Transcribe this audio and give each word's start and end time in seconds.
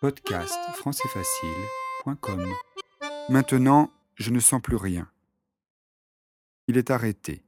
Podcast 0.00 0.56
françaisfacile.com 0.74 2.54
Maintenant, 3.30 3.90
je 4.14 4.30
ne 4.30 4.38
sens 4.38 4.62
plus 4.62 4.76
rien. 4.76 5.10
Il 6.68 6.76
est 6.76 6.92
arrêté. 6.92 7.42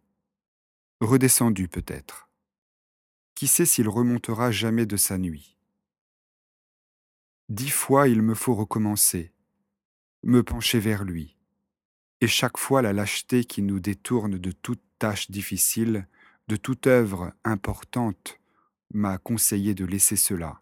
Redescendu 1.01 1.69
peut-être. 1.69 2.29
Qui 3.37 3.47
sait 3.47 3.67
s'il 3.67 3.89
remontera 3.89 4.51
jamais 4.51 4.85
de 4.85 4.97
sa 4.97 5.17
nuit? 5.17 5.57
Dix 7.49 7.71
fois 7.71 8.09
il 8.09 8.21
me 8.21 8.35
faut 8.35 8.57
recommencer, 8.57 9.33
me 10.25 10.43
pencher 10.43 10.81
vers 10.81 11.05
lui, 11.05 11.37
et 12.21 12.27
chaque 12.27 12.59
fois 12.59 12.83
la 12.83 12.93
lâcheté 12.93 13.45
qui 13.45 13.63
nous 13.63 13.79
détourne 13.79 14.39
de 14.39 14.51
toute 14.51 14.83
tâche 14.99 15.31
difficile, 15.31 16.09
de 16.49 16.57
toute 16.57 16.89
œuvre 16.89 17.33
importante, 17.45 18.41
m'a 18.93 19.19
conseillé 19.19 19.73
de 19.73 19.85
laisser 19.85 20.17
cela, 20.17 20.61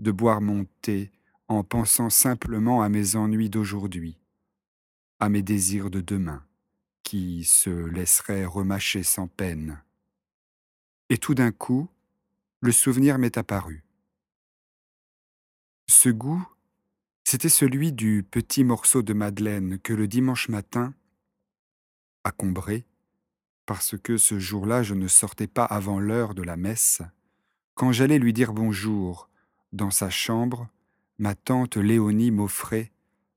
de 0.00 0.10
boire 0.10 0.40
mon 0.40 0.66
thé 0.82 1.12
en 1.48 1.64
pensant 1.64 2.10
simplement 2.10 2.82
à 2.82 2.88
mes 2.88 3.16
ennuis 3.16 3.50
d'aujourd'hui, 3.50 4.18
à 5.18 5.28
mes 5.28 5.42
désirs 5.42 5.90
de 5.90 6.00
demain, 6.00 6.44
qui 7.02 7.44
se 7.44 7.70
laisseraient 7.70 8.44
remâcher 8.44 9.02
sans 9.02 9.26
peine. 9.26 9.82
Et 11.08 11.16
tout 11.16 11.34
d'un 11.34 11.52
coup, 11.52 11.88
le 12.60 12.70
souvenir 12.70 13.18
m'est 13.18 13.38
apparu. 13.38 13.82
Ce 15.86 16.10
goût, 16.10 16.46
c'était 17.24 17.48
celui 17.48 17.92
du 17.92 18.22
petit 18.22 18.62
morceau 18.62 19.02
de 19.02 19.14
madeleine 19.14 19.78
que 19.78 19.94
le 19.94 20.06
dimanche 20.06 20.48
matin, 20.48 20.94
à 22.24 22.30
Combray, 22.30 22.84
parce 23.64 23.96
que 23.96 24.18
ce 24.18 24.38
jour-là 24.38 24.82
je 24.82 24.94
ne 24.94 25.08
sortais 25.08 25.46
pas 25.46 25.64
avant 25.64 25.98
l'heure 25.98 26.34
de 26.34 26.42
la 26.42 26.56
messe, 26.56 27.00
quand 27.74 27.92
j'allais 27.92 28.18
lui 28.18 28.32
dire 28.32 28.52
bonjour 28.52 29.30
dans 29.72 29.90
sa 29.90 30.10
chambre, 30.10 30.68
ma 31.18 31.34
tante 31.34 31.76
Léonie 31.76 32.30
m'offrait, 32.30 32.92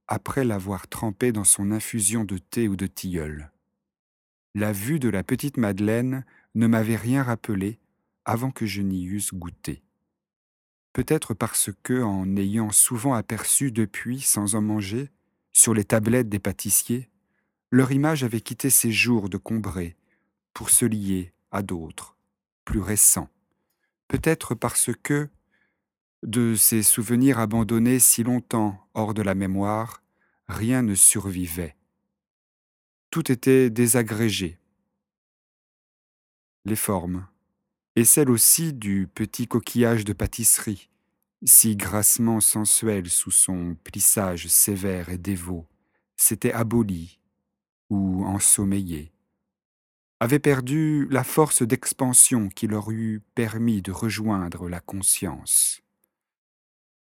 après 0.08 0.44
l'avoir 0.44 0.88
trempé 0.88 1.32
dans 1.32 1.44
son 1.44 1.72
infusion 1.72 2.24
de 2.24 2.38
thé 2.38 2.68
ou 2.68 2.76
de 2.76 2.88
tilleul. 2.88 3.52
La 4.54 4.72
vue 4.74 5.00
de 5.00 5.10
la 5.10 5.24
petite 5.24 5.58
Madeleine 5.58 6.26
ne 6.56 6.68
m'avait 6.68 6.98
rien 6.98 7.24
rappelé 7.24 7.80
avant 8.26 8.52
que 8.52 8.66
je 8.66 8.82
n'y 8.82 9.06
eusse 9.06 9.34
goûté. 9.34 9.82
Peut-être 10.94 11.34
parce 11.34 11.70
que, 11.84 12.02
en 12.02 12.36
ayant 12.36 12.72
souvent 12.72 13.14
aperçu 13.14 13.72
depuis, 13.72 14.20
sans 14.20 14.56
en 14.56 14.62
manger, 14.62 15.10
sur 15.54 15.74
les 15.74 15.86
tablettes 15.86 16.30
des 16.30 16.40
pâtissiers, 16.40 17.10
leur 17.72 17.92
image 17.92 18.24
avait 18.24 18.42
quitté 18.42 18.70
ses 18.70 18.92
jours 18.92 19.30
de 19.30 19.38
Combray 19.38 19.96
pour 20.54 20.70
se 20.70 20.86
lier 20.86 21.34
à 21.52 21.62
d'autres, 21.62 22.18
plus 22.66 22.82
récents. 22.82 23.30
Peut-être 24.10 24.56
parce 24.56 24.90
que, 25.02 25.30
de 26.24 26.56
ces 26.56 26.84
souvenirs 26.84 27.40
abandonnés 27.40 28.00
si 28.00 28.24
longtemps 28.24 28.88
hors 28.94 29.14
de 29.14 29.22
la 29.22 29.36
mémoire, 29.36 30.04
rien 30.48 30.82
ne 30.82 30.96
survivait. 30.96 31.76
Tout 33.10 33.32
était 33.32 33.70
désagrégé. 33.70 34.60
Les 36.66 36.76
formes, 36.76 37.28
et 37.96 38.06
celles 38.06 38.30
aussi 38.30 38.74
du 38.74 39.08
petit 39.14 39.48
coquillage 39.48 40.06
de 40.06 40.14
pâtisserie, 40.14 40.90
si 41.44 41.76
grassement 41.76 42.40
sensuel 42.40 43.10
sous 43.10 43.32
son 43.32 43.76
plissage 43.84 44.48
sévère 44.48 45.10
et 45.10 45.18
dévot, 45.18 45.68
s'était 46.16 46.54
aboli 46.54 47.20
ou 47.90 48.24
ensommeillé, 48.26 49.12
avait 50.20 50.40
perdu 50.40 51.08
la 51.10 51.24
force 51.24 51.64
d'expansion 51.64 52.48
qui 52.48 52.68
leur 52.68 52.92
eût 52.92 53.22
permis 53.34 53.82
de 53.82 53.92
rejoindre 53.92 54.70
la 54.70 54.80
conscience. 54.80 55.82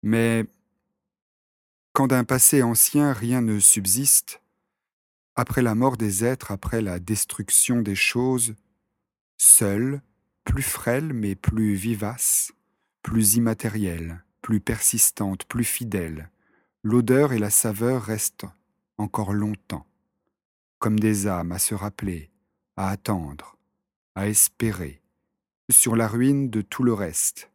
Mais 0.03 0.45
quand 1.93 2.07
d'un 2.07 2.25
passé 2.25 2.61
ancien 2.61 3.13
rien 3.13 3.41
ne 3.41 3.59
subsiste, 3.59 4.41
après 5.35 5.61
la 5.61 5.75
mort 5.75 5.95
des 5.95 6.25
êtres, 6.25 6.51
après 6.51 6.81
la 6.81 6.99
destruction 6.99 7.81
des 7.81 7.95
choses, 7.95 8.55
seule, 9.37 10.01
plus 10.43 10.61
frêle 10.61 11.13
mais 11.13 11.35
plus 11.35 11.73
vivace, 11.73 12.51
plus 13.01 13.35
immatérielle, 13.35 14.23
plus 14.41 14.59
persistante, 14.59 15.45
plus 15.45 15.63
fidèle, 15.63 16.29
l'odeur 16.83 17.31
et 17.31 17.39
la 17.39 17.49
saveur 17.49 18.03
restent 18.03 18.45
encore 18.97 19.33
longtemps, 19.33 19.87
comme 20.79 20.99
des 20.99 21.27
âmes 21.27 21.53
à 21.53 21.59
se 21.59 21.75
rappeler, 21.75 22.29
à 22.75 22.89
attendre, 22.89 23.57
à 24.15 24.27
espérer, 24.27 25.01
sur 25.69 25.95
la 25.95 26.09
ruine 26.09 26.49
de 26.49 26.61
tout 26.61 26.83
le 26.83 26.93
reste, 26.93 27.49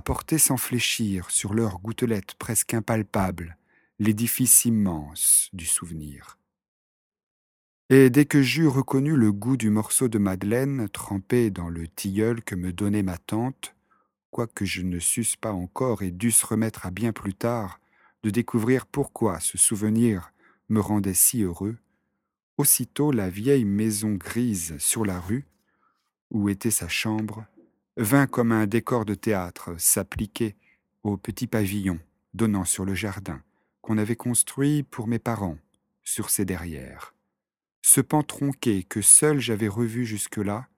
porter 0.00 0.38
sans 0.38 0.56
fléchir 0.56 1.30
sur 1.30 1.54
leurs 1.54 1.78
gouttelettes 1.80 2.34
presque 2.34 2.74
impalpables 2.74 3.56
l'édifice 3.98 4.64
immense 4.64 5.48
du 5.52 5.66
souvenir. 5.66 6.38
Et 7.90 8.08
dès 8.08 8.24
que 8.24 8.42
j'eus 8.42 8.68
reconnu 8.68 9.16
le 9.16 9.32
goût 9.32 9.56
du 9.56 9.68
morceau 9.68 10.08
de 10.08 10.18
madeleine 10.18 10.88
trempé 10.88 11.50
dans 11.50 11.68
le 11.68 11.86
tilleul 11.86 12.42
que 12.42 12.54
me 12.54 12.72
donnait 12.72 13.02
ma 13.02 13.18
tante, 13.18 13.74
quoique 14.30 14.64
je 14.64 14.80
ne 14.80 14.98
susse 14.98 15.36
pas 15.36 15.52
encore 15.52 16.02
et 16.02 16.10
dusse 16.10 16.42
remettre 16.42 16.86
à 16.86 16.90
bien 16.90 17.12
plus 17.12 17.34
tard 17.34 17.80
de 18.22 18.30
découvrir 18.30 18.86
pourquoi 18.86 19.40
ce 19.40 19.58
souvenir 19.58 20.32
me 20.70 20.80
rendait 20.80 21.12
si 21.12 21.42
heureux, 21.42 21.76
aussitôt 22.56 23.12
la 23.12 23.28
vieille 23.28 23.66
maison 23.66 24.14
grise 24.14 24.76
sur 24.78 25.04
la 25.04 25.20
rue, 25.20 25.44
où 26.30 26.48
était 26.48 26.70
sa 26.70 26.88
chambre, 26.88 27.44
vint 27.96 28.26
comme 28.26 28.52
un 28.52 28.66
décor 28.66 29.04
de 29.04 29.14
théâtre 29.14 29.74
s'appliquer 29.78 30.56
au 31.02 31.16
petit 31.16 31.46
pavillon 31.46 31.98
donnant 32.34 32.64
sur 32.64 32.84
le 32.84 32.94
jardin 32.94 33.42
qu'on 33.82 33.98
avait 33.98 34.16
construit 34.16 34.82
pour 34.82 35.08
mes 35.08 35.18
parents 35.18 35.58
sur 36.02 36.30
ses 36.30 36.44
derrières. 36.44 37.14
Ce 37.82 38.00
pan 38.00 38.22
tronqué 38.22 38.84
que 38.84 39.02
seul 39.02 39.40
j'avais 39.40 39.68
revu 39.68 40.06
jusque-là, 40.06 40.68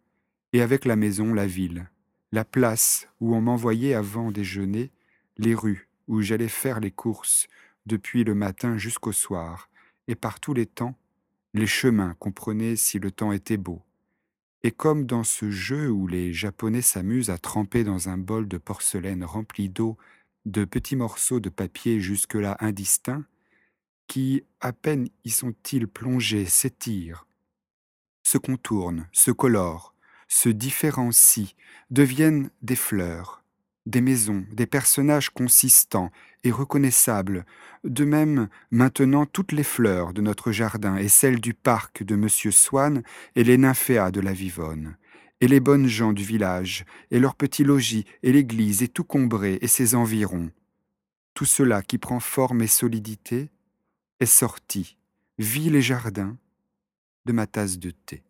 et 0.52 0.62
avec 0.62 0.84
la 0.84 0.96
maison 0.96 1.34
la 1.34 1.46
ville, 1.46 1.90
la 2.32 2.44
place 2.44 3.08
où 3.20 3.34
on 3.34 3.40
m'envoyait 3.40 3.94
avant 3.94 4.30
déjeuner, 4.30 4.90
les 5.36 5.54
rues 5.54 5.88
où 6.08 6.22
j'allais 6.22 6.48
faire 6.48 6.80
les 6.80 6.90
courses 6.90 7.46
depuis 7.86 8.24
le 8.24 8.34
matin 8.34 8.78
jusqu'au 8.78 9.12
soir, 9.12 9.68
et 10.08 10.14
par 10.14 10.40
tous 10.40 10.54
les 10.54 10.66
temps, 10.66 10.96
les 11.52 11.66
chemins 11.66 12.14
qu'on 12.18 12.32
prenait 12.32 12.76
si 12.76 12.98
le 12.98 13.10
temps 13.10 13.32
était 13.32 13.56
beau, 13.56 13.82
et 14.64 14.70
comme 14.70 15.04
dans 15.04 15.24
ce 15.24 15.50
jeu 15.50 15.90
où 15.90 16.06
les 16.06 16.32
Japonais 16.32 16.80
s'amusent 16.80 17.28
à 17.28 17.36
tremper 17.36 17.84
dans 17.84 18.08
un 18.08 18.16
bol 18.16 18.48
de 18.48 18.56
porcelaine 18.56 19.22
rempli 19.22 19.68
d'eau 19.68 19.98
de 20.46 20.64
petits 20.64 20.96
morceaux 20.96 21.38
de 21.38 21.50
papier 21.50 22.00
jusque-là 22.00 22.56
indistincts, 22.60 23.26
qui, 24.06 24.42
à 24.60 24.72
peine 24.72 25.08
y 25.24 25.30
sont-ils 25.30 25.86
plongés, 25.86 26.46
s'étirent, 26.46 27.26
se 28.22 28.38
contournent, 28.38 29.06
se 29.12 29.30
colorent, 29.30 29.94
se 30.28 30.48
différencient, 30.48 31.52
deviennent 31.90 32.50
des 32.62 32.76
fleurs, 32.76 33.43
des 33.86 34.00
maisons, 34.00 34.44
des 34.52 34.66
personnages 34.66 35.30
consistants 35.30 36.10
et 36.42 36.50
reconnaissables, 36.50 37.44
de 37.84 38.04
même 38.04 38.48
maintenant 38.70 39.26
toutes 39.26 39.52
les 39.52 39.64
fleurs 39.64 40.12
de 40.12 40.22
notre 40.22 40.52
jardin 40.52 40.96
et 40.96 41.08
celles 41.08 41.40
du 41.40 41.54
parc 41.54 42.02
de 42.02 42.14
M. 42.14 42.28
Swann 42.28 43.02
et 43.36 43.44
les 43.44 43.58
nymphéas 43.58 44.10
de 44.10 44.20
la 44.20 44.32
Vivonne, 44.32 44.96
et 45.40 45.48
les 45.48 45.60
bonnes 45.60 45.86
gens 45.86 46.12
du 46.12 46.24
village, 46.24 46.84
et 47.10 47.18
leurs 47.18 47.34
petits 47.34 47.64
logis, 47.64 48.06
et 48.22 48.32
l'église, 48.32 48.82
et 48.82 48.88
tout 48.88 49.04
Combré 49.04 49.58
et 49.60 49.68
ses 49.68 49.94
environs. 49.94 50.50
Tout 51.34 51.44
cela 51.44 51.82
qui 51.82 51.98
prend 51.98 52.20
forme 52.20 52.62
et 52.62 52.66
solidité 52.66 53.50
est 54.20 54.26
sorti, 54.26 54.96
vit 55.38 55.68
les 55.68 55.82
jardins, 55.82 56.36
de 57.26 57.32
ma 57.32 57.46
tasse 57.46 57.78
de 57.78 57.90
thé. 57.90 58.22